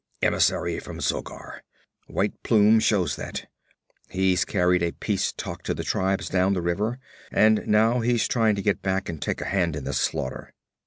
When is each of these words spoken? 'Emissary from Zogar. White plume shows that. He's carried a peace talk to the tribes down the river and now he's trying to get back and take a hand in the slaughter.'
'Emissary 0.23 0.79
from 0.79 0.97
Zogar. 0.99 1.61
White 2.07 2.41
plume 2.41 2.79
shows 2.79 3.17
that. 3.17 3.45
He's 4.09 4.45
carried 4.45 4.81
a 4.81 4.93
peace 4.93 5.31
talk 5.31 5.61
to 5.65 5.75
the 5.75 5.83
tribes 5.83 6.27
down 6.27 6.53
the 6.53 6.59
river 6.63 6.97
and 7.31 7.63
now 7.67 7.99
he's 7.99 8.27
trying 8.27 8.55
to 8.55 8.63
get 8.63 8.81
back 8.81 9.09
and 9.09 9.21
take 9.21 9.41
a 9.41 9.45
hand 9.45 9.75
in 9.75 9.83
the 9.83 9.93
slaughter.' 9.93 10.55